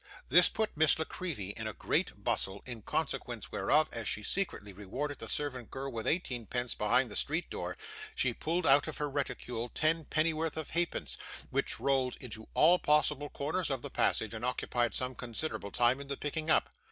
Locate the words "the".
5.19-5.27, 7.11-7.15, 13.83-13.91, 16.07-16.17